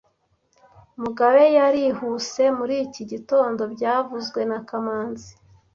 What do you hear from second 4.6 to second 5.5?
kamanzi